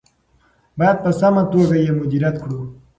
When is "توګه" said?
1.51-1.75